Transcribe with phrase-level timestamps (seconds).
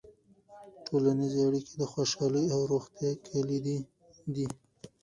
[0.87, 3.77] ټولنیزې اړیکې د خوشحالۍ او روغتیا کلیدي
[4.35, 4.47] دي.